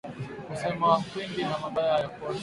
[0.47, 2.39] Kusema kwingi na mabaya ayakosi